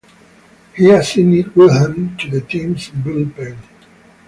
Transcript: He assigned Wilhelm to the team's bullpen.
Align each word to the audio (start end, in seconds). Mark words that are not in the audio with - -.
He 0.75 0.89
assigned 0.89 1.55
Wilhelm 1.55 2.17
to 2.17 2.29
the 2.31 2.41
team's 2.41 2.89
bullpen. 2.89 3.59